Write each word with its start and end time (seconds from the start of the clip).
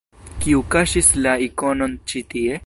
Kiu 0.45 0.61
kaŝis 0.75 1.11
la 1.27 1.35
ikonon 1.49 1.95
ĉi 2.13 2.25
tie? 2.35 2.59